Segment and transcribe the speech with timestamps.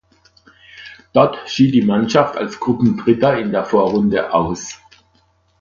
[1.13, 4.79] Dort schied die Mannschaft als Gruppendritter in der Vorrunde aus.